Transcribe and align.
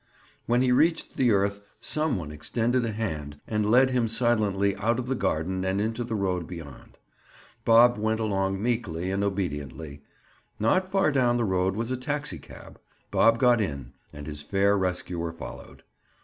When 0.47 0.63
he 0.63 0.71
reached 0.71 1.15
the 1.15 1.29
earth 1.29 1.59
some 1.79 2.17
one 2.17 2.31
extended 2.31 2.83
a 2.85 2.91
hand 2.91 3.39
and 3.45 3.69
led 3.69 3.91
him 3.91 4.07
silently 4.07 4.75
out 4.77 4.97
of 4.97 5.05
the 5.07 5.13
garden 5.13 5.63
and 5.63 5.79
into 5.79 6.03
the 6.03 6.15
road 6.15 6.47
beyond. 6.47 6.97
Bob 7.65 7.99
went 7.99 8.19
along 8.19 8.59
meekly 8.63 9.11
and 9.11 9.23
obediently. 9.23 10.01
Not 10.59 10.89
far 10.91 11.11
down 11.11 11.37
the 11.37 11.45
road 11.45 11.75
was 11.75 11.91
a 11.91 11.97
taxicab. 11.97 12.79
Bob 13.11 13.37
got 13.37 13.61
in 13.61 13.93
and 14.11 14.25
his 14.25 14.41
fair 14.41 14.75
rescuer 14.75 15.31
followed. 15.31 15.83